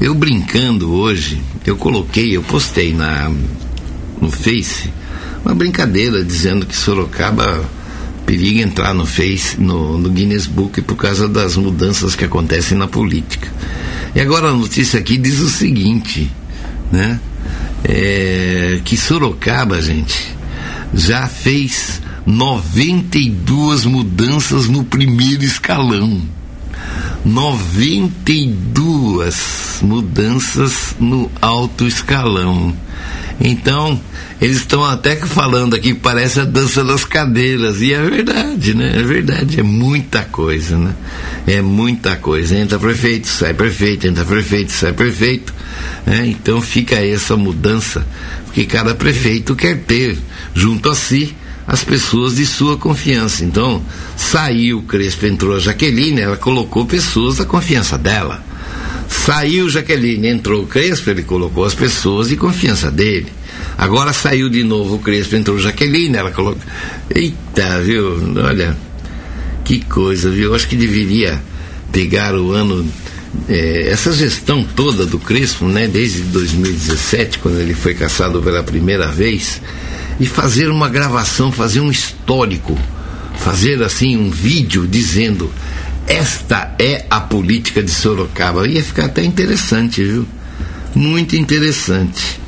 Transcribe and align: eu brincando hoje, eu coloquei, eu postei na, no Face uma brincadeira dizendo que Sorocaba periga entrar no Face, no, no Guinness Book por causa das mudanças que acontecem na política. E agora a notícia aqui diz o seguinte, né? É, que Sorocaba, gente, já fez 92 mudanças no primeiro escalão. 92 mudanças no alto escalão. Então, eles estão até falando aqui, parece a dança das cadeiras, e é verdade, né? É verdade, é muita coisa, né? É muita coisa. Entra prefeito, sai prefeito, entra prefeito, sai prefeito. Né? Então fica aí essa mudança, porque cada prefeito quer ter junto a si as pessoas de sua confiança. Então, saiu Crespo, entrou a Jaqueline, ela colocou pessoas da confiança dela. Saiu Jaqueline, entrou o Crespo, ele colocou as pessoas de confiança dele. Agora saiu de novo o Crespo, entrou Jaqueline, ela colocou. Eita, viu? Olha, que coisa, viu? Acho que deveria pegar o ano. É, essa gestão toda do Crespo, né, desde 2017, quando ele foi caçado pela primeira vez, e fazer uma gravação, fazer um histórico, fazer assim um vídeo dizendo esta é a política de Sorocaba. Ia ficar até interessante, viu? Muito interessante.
eu 0.00 0.14
brincando 0.14 0.92
hoje, 0.92 1.40
eu 1.64 1.76
coloquei, 1.76 2.36
eu 2.36 2.42
postei 2.42 2.92
na, 2.92 3.30
no 4.20 4.30
Face 4.30 4.90
uma 5.46 5.54
brincadeira 5.54 6.24
dizendo 6.24 6.66
que 6.66 6.74
Sorocaba 6.74 7.64
periga 8.26 8.62
entrar 8.62 8.92
no 8.92 9.06
Face, 9.06 9.60
no, 9.60 9.96
no 9.96 10.10
Guinness 10.10 10.44
Book 10.44 10.82
por 10.82 10.96
causa 10.96 11.28
das 11.28 11.56
mudanças 11.56 12.16
que 12.16 12.24
acontecem 12.24 12.76
na 12.76 12.88
política. 12.88 13.48
E 14.12 14.20
agora 14.20 14.48
a 14.48 14.52
notícia 14.52 14.98
aqui 14.98 15.16
diz 15.16 15.38
o 15.38 15.48
seguinte, 15.48 16.28
né? 16.90 17.20
É, 17.84 18.80
que 18.84 18.96
Sorocaba, 18.96 19.80
gente, 19.80 20.34
já 20.92 21.28
fez 21.28 22.02
92 22.26 23.84
mudanças 23.84 24.66
no 24.66 24.82
primeiro 24.82 25.44
escalão. 25.44 26.20
92 27.24 28.85
mudanças 29.82 30.94
no 30.98 31.30
alto 31.40 31.86
escalão. 31.86 32.74
Então, 33.40 34.00
eles 34.40 34.58
estão 34.58 34.84
até 34.84 35.16
falando 35.16 35.74
aqui, 35.74 35.94
parece 35.94 36.40
a 36.40 36.44
dança 36.44 36.82
das 36.84 37.04
cadeiras, 37.04 37.80
e 37.80 37.92
é 37.92 38.02
verdade, 38.02 38.74
né? 38.74 38.98
É 38.98 39.02
verdade, 39.02 39.60
é 39.60 39.62
muita 39.62 40.22
coisa, 40.22 40.76
né? 40.76 40.94
É 41.46 41.62
muita 41.62 42.16
coisa. 42.16 42.56
Entra 42.56 42.78
prefeito, 42.78 43.28
sai 43.28 43.54
prefeito, 43.54 44.06
entra 44.06 44.24
prefeito, 44.24 44.72
sai 44.72 44.92
prefeito. 44.92 45.54
Né? 46.04 46.26
Então 46.26 46.60
fica 46.60 46.96
aí 46.96 47.12
essa 47.12 47.36
mudança, 47.36 48.06
porque 48.44 48.64
cada 48.64 48.94
prefeito 48.94 49.54
quer 49.54 49.78
ter 49.78 50.18
junto 50.54 50.90
a 50.90 50.94
si 50.94 51.34
as 51.66 51.82
pessoas 51.82 52.36
de 52.36 52.46
sua 52.46 52.76
confiança. 52.76 53.44
Então, 53.44 53.82
saiu 54.16 54.82
Crespo, 54.82 55.26
entrou 55.26 55.56
a 55.56 55.58
Jaqueline, 55.58 56.20
ela 56.20 56.36
colocou 56.36 56.86
pessoas 56.86 57.38
da 57.38 57.44
confiança 57.44 57.98
dela. 57.98 58.44
Saiu 59.08 59.68
Jaqueline, 59.68 60.28
entrou 60.28 60.62
o 60.62 60.66
Crespo, 60.66 61.10
ele 61.10 61.22
colocou 61.22 61.64
as 61.64 61.74
pessoas 61.74 62.28
de 62.28 62.36
confiança 62.36 62.90
dele. 62.90 63.32
Agora 63.78 64.12
saiu 64.12 64.48
de 64.48 64.64
novo 64.64 64.96
o 64.96 64.98
Crespo, 64.98 65.36
entrou 65.36 65.58
Jaqueline, 65.58 66.16
ela 66.16 66.30
colocou. 66.30 66.60
Eita, 67.14 67.80
viu? 67.80 68.16
Olha, 68.44 68.76
que 69.64 69.80
coisa, 69.84 70.30
viu? 70.30 70.54
Acho 70.54 70.68
que 70.68 70.76
deveria 70.76 71.42
pegar 71.92 72.34
o 72.34 72.52
ano. 72.52 72.86
É, 73.48 73.88
essa 73.90 74.12
gestão 74.12 74.64
toda 74.64 75.04
do 75.04 75.18
Crespo, 75.18 75.66
né, 75.66 75.86
desde 75.86 76.22
2017, 76.22 77.38
quando 77.38 77.60
ele 77.60 77.74
foi 77.74 77.94
caçado 77.94 78.40
pela 78.40 78.62
primeira 78.62 79.08
vez, 79.08 79.60
e 80.18 80.24
fazer 80.24 80.70
uma 80.70 80.88
gravação, 80.88 81.52
fazer 81.52 81.80
um 81.80 81.90
histórico, 81.90 82.78
fazer 83.38 83.82
assim 83.82 84.16
um 84.16 84.30
vídeo 84.30 84.86
dizendo 84.86 85.52
esta 86.06 86.74
é 86.78 87.04
a 87.10 87.20
política 87.20 87.82
de 87.82 87.90
Sorocaba. 87.90 88.66
Ia 88.66 88.82
ficar 88.82 89.06
até 89.06 89.24
interessante, 89.24 90.02
viu? 90.02 90.26
Muito 90.94 91.36
interessante. 91.36 92.40